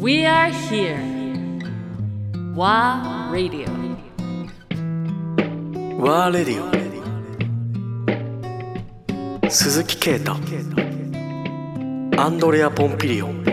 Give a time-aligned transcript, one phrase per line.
[0.00, 0.96] We are here.
[2.56, 3.68] WA Radio.
[5.98, 6.64] ワーレディ
[9.46, 10.32] オ鈴木啓太
[12.16, 13.44] アンドレア・ポンピリオン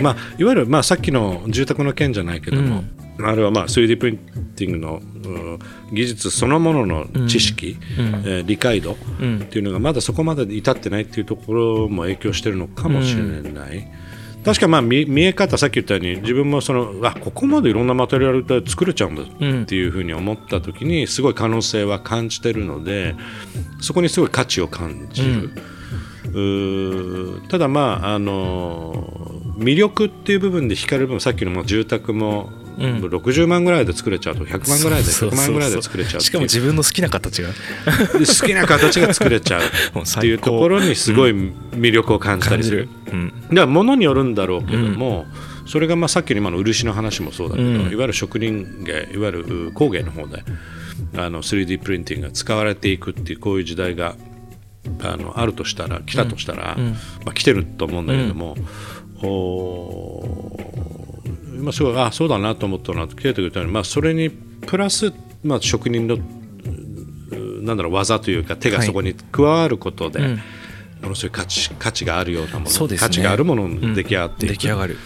[0.00, 2.84] まあ、いわゆる、まあ、さっきの住宅の件じゃないけども、
[3.20, 5.58] あれはまあ 3D プリンティングのうん
[5.92, 8.96] 技術そのものの知識、えー理解度っ
[9.48, 13.88] ていうのがまだそこまで至ってないっていうところも影響してるのかもしれない。
[14.44, 19.26] 確かまあ見見え方さっき言ったように自分もそのあここまでいろんなマテリアルで作れちゃうんだっ
[19.66, 23.14] ていうふうに思った時にすごい可能性は感じてるので
[23.80, 25.50] そこにすごい価値を感じる。
[26.32, 37.48] うーただまああの魅力っていう部分で惹かれる部分さっきの住宅も60万ぐらいで作れちゃうと100万ぐらいで100万ぐらいで作れちゃうしかも自分の好きな形が。
[37.48, 37.54] で
[38.18, 42.88] 好きな形が作れちゃうっていうところにすごい魅力を感じたりする。
[43.12, 43.28] うん。
[43.28, 45.26] だから物によるんだろうけども、
[45.66, 47.80] それがまあさっきの今の漆の話もそうだけど、うん。
[47.80, 50.42] いわゆる職人芸いわゆるう工芸の方で
[51.16, 54.16] あの 3D プリンティングが使われていくっていうこういう時代が
[55.02, 56.76] あのあるとしたら来たとしたら、
[57.24, 58.56] まあ、来てると思うんだけども、
[59.22, 66.18] おー今すごいあそうだなと思ったのはケイトが言ったように、まあ、それにプラス、まあ、職人のう
[67.62, 70.40] なんだろう技というか手がはいそこに加わることで、ん。
[71.02, 72.96] ものすごい価値価値があるようなもの、ね。
[72.96, 74.96] 価値があるものに出来上がっていく、出来上がる、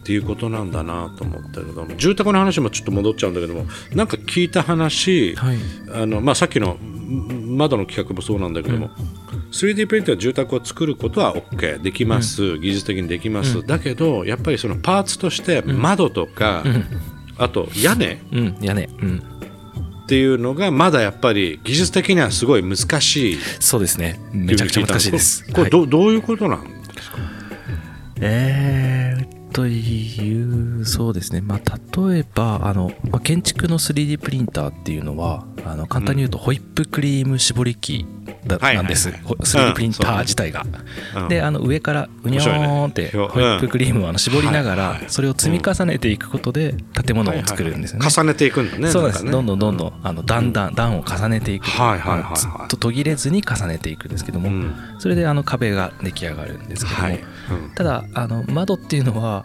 [0.00, 5.56] っていうことなんだなと思ったけども住宅の話もちょっと戻っちゃうんだけどもなんか聞いた話、はい。
[5.92, 8.90] あのまあ、さっきのん窓の企画もそうなんだけども、
[9.50, 16.64] 3D プリンターで住宅を作ることは OK できます、技術的にできます、だけどやっぱりそのパーツとして窓とか、
[17.36, 18.20] あと屋根。
[18.32, 18.56] うん。
[18.60, 18.84] 屋根。
[18.84, 19.22] うん。
[20.04, 23.38] っていうのがまだやっぱり技術的にはすごい難しい。
[23.60, 24.20] そうですね。
[24.32, 25.44] めちゃくちゃ難しいです。
[25.52, 27.18] これどどういうことなんですか、
[28.20, 31.40] えーというそうですね。
[31.40, 31.58] まあ
[32.08, 38.06] 例えばあの、まあ、建築の 3D プリンターっていうのはあの簡単に言うとホイップクリーム絞り器
[38.44, 40.64] なんです、はいはいほ 3D プリンター自体が、
[41.16, 41.28] うん。
[41.28, 46.74] であの上からうにょーんってホイップクリームをあの絞りながらそれを積み重ねていくことで
[47.04, 54.74] 建物を作るんですよね、重ねていくんだねそうです、どんどんどんどんあの段々段を重ねていく、はいはいと途切れずに重ねていくんですけども、うん。
[54.98, 57.18] それであの壁が出来上がるんですけども、
[57.74, 59.44] ただあの窓っていうのは、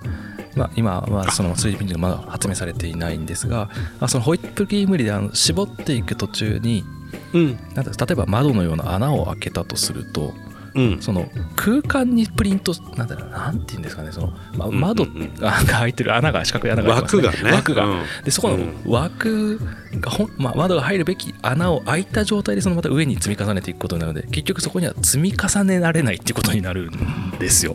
[0.55, 3.69] まあ、今はその 3D プリンターがまだ発明されていないんですが
[3.99, 6.83] あそのホイップクリームであの絞っていく途中に
[7.33, 7.59] うん。
[7.73, 10.33] なんだ例えば窓のような穴を開けたとすると
[10.75, 11.01] うん。
[11.01, 15.05] その空間にプリントなんだろうなんて言うんですかねその、まあ、窓
[15.39, 17.55] が開いてる穴が四角い穴が開いてます、ね、枠がね。
[17.55, 18.03] 枠が、うん。
[18.25, 19.59] でそこの枠
[19.99, 27.73] がほん、まあ、窓が入るべき穴を開いた状態でそのまた上に積み重ねていくことになるので結局そこには積み重ねられないっていうことになるんですよ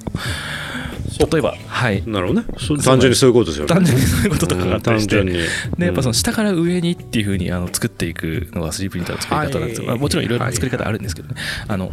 [1.31, 1.55] 例えば。
[1.67, 2.03] はい。
[2.07, 2.47] なるほどね。
[2.83, 3.75] 単純にそういうことですよね。
[3.75, 5.79] 単純にそういうこととかがあったりして、うん単純に。
[5.79, 11.35] でやっぱその下から上にっていう風にあの作っていくのが 3D プリンターの作り方なんですよ、はいまあ、もちろんいろいろな作り方あるんですけどね、
[11.69, 11.93] あの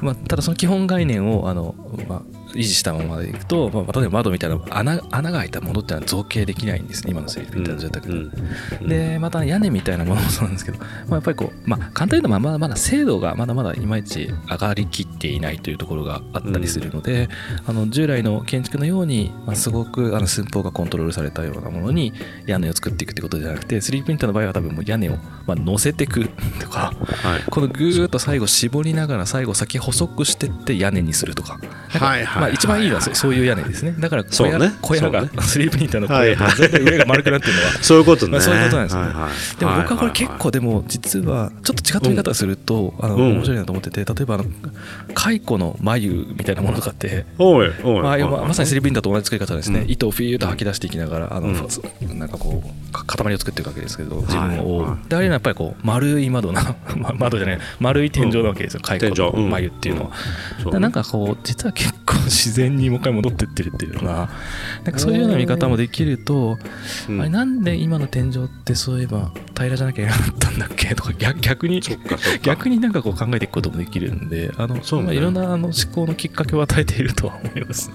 [0.00, 1.74] まあ、ただその基本概念をあの、
[2.08, 2.22] まあ、
[2.54, 8.88] 維持したままでいくと、まあ、例えば窓みたいな穴穴が開いたものってのは造形できないんですね今の 3D プリンターの住宅で、うん。
[8.88, 17.28] でまた屋根みたいなものもそうなんですけど、まあ、やっぱりこう、まあ、簡単に言うとまだまだ精度がまだまだいまいち上がりきっていないというところがあったりするので、
[17.66, 22.12] あの従来の建築のように、まあ、すごくあの寸法がコントロールされたようなものに
[22.46, 25.16] 屋根を作っていくってことじゃなくて 3D プリンターの場合は多分もう屋根を
[25.46, 26.28] まあ乗せていく
[26.60, 26.92] とか
[27.22, 27.42] はい。
[27.50, 33.94] このぐーっと最後絞りながら最後先細くしてって屋根にするとかはいはいまあ一番いいのはそそういう屋根ですね。
[33.98, 34.72] だから小屋,、ね。
[34.82, 35.68] 小屋がそうね。
[35.68, 36.56] 3D プリンターの小屋ってはいはい。
[36.56, 37.70] 絶対上が丸くなってるのは。
[37.82, 39.02] そういうことね、まあそういうことなんですね。
[39.58, 43.32] でも僕はこれ結構でも実はちょっと違った見方をするとあのうん。
[43.38, 44.44] 面白いなと思ってて例えばあの
[45.14, 49.90] 蚕の眉みたいなものとかっておいおいまあ、まさに 3D プリンターと同じ作り方ですね、うん。
[49.90, 51.48] 糸をフィーッと吐き出していきながらあの、
[52.14, 55.08] なんかこうか塊を作っていくわけですけど自分をはいはい。
[55.08, 58.80] であれはやっぱりこう丸い窓な ま 窓じゃない丸い天井なわけですよ。
[58.82, 60.10] 蚕のうん眉っていうの
[60.64, 64.28] は、なんかこう実は結構自然にもう一回戻ってってるっていうような
[64.82, 66.58] なんかそういうような見方もできると、
[67.08, 67.20] うん。
[67.20, 71.80] あれなんで今の天井ってそういえば平らじゃなきゃいけなかったんだっけとか逆逆に
[72.42, 75.06] 逆になんかこう考えていくこともできるんであのそうね。
[75.06, 77.94] まあいろんなあの思考のきっかけを与えているとは思いますね。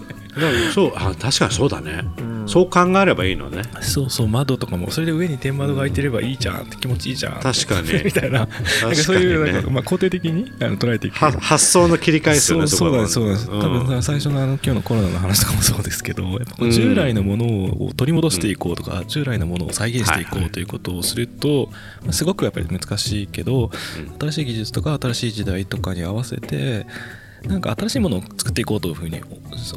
[0.73, 2.01] そうあ確かにそうだね、
[2.45, 3.63] そう考えればいいのね。
[3.81, 7.39] そうそう窓とかもそれで上に天窓が開いてればいいじゃんって気持ちいいじゃん。
[7.39, 7.91] 確かに。
[8.03, 8.39] みたいな。
[8.39, 13.13] なんかそういうなんか、まあ、肯定的にあの捉えていくは発想の切り替えですよねそうそうなんです。
[13.13, 16.23] そうなんです、こは多分さ最初のあの今日のコロナの話とかもそうですけど
[16.71, 17.45] 従来のもの
[17.85, 21.69] を取り戻していこうとか、従来のものを再現していこはいはいうということをすると、
[22.03, 23.71] まあすごくやっぱり難しいけど、
[24.19, 26.85] 新しい技術とか新しい時代とかに合わせて
[27.47, 29.21] なんか新しいものを作っていこうというふうに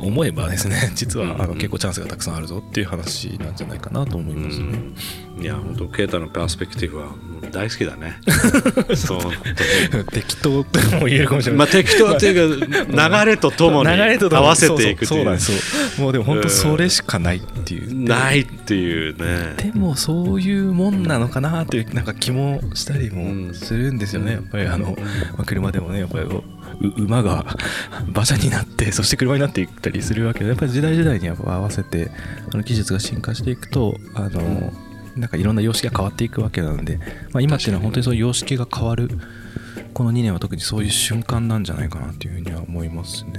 [0.00, 4.66] 思えばですね 実はあの結構チャンスがたくさんあるぞっていう話なんじゃないかなと思いますね。
[5.38, 7.08] いや本当ケイタのパースペクティブは
[7.52, 8.18] 大好きだね。
[8.96, 11.58] そう適当とも言えるかもしれない。
[11.58, 12.66] まあ適当っていうか
[13.24, 15.38] 流れとともに合わせていくっていう。
[15.38, 18.04] そうもうでも本当それしかないっていう。
[18.04, 19.54] ないっていうね。
[19.58, 24.32] でもそういうもんなのかなというなんか気もしたりもするんですよね。
[24.32, 24.96] やっぱりあの、
[25.36, 26.26] まあ、車でもねやっぱり
[26.96, 27.44] 馬が
[28.08, 32.10] 馬車になってそして車になっていったりするわけでやっぱり時代時代にやっぱ合わせて
[32.52, 34.72] あの技術が進化していくとあの
[35.16, 36.98] なんかいろんな様式が変わっていくわけなので、
[37.32, 39.08] まあ、今っていうのは本当にその様式が変わる
[39.94, 43.30] この2年は特にそういう瞬間なんじゃないかなというふうには思いますね。